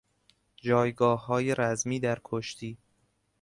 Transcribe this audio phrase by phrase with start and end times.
[0.55, 2.77] جایگاههای رزمی در کشتی